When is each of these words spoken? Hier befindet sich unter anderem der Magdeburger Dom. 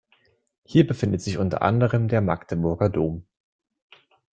Hier 0.65 0.87
befindet 0.87 1.21
sich 1.21 1.37
unter 1.37 1.61
anderem 1.61 2.07
der 2.07 2.21
Magdeburger 2.21 2.89
Dom. 2.89 3.27